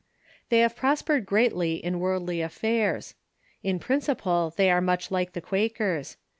[0.49, 3.13] They have prospered greatly in worldly affairs.
[3.61, 6.17] In principle they are much like the Quakers.